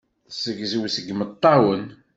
Tezzegzew 0.29 0.83
seg 0.89 1.05
yimeṭṭawen. 1.07 1.83